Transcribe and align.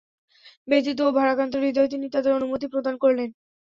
ব্যথিত 0.67 0.99
ও 1.01 1.15
ভারাক্রান্ত 1.17 1.53
হৃদয়ে 1.57 1.91
তিনি 1.93 2.07
তাদের 2.09 2.31
অনুমতি 2.33 2.65
প্রদান 2.67 2.95
করলেন। 3.03 3.29